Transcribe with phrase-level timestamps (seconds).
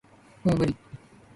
[0.43, 0.75] もう無理